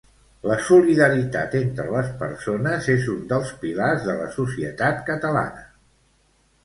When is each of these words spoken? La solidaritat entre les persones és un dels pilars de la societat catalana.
La 0.51 0.55
solidaritat 0.67 1.53
entre 1.59 1.85
les 1.95 2.09
persones 2.23 2.87
és 2.95 3.05
un 3.17 3.21
dels 3.35 3.53
pilars 3.65 4.09
de 4.09 4.17
la 4.23 4.29
societat 4.41 5.05
catalana. 5.11 5.67